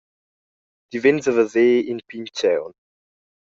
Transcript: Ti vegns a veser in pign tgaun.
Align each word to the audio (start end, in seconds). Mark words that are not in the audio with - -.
Ti 0.89 0.97
vegns 1.03 1.27
a 1.31 1.33
veser 1.37 1.79
in 1.91 1.99
pign 2.07 2.25
tgaun. 2.29 2.73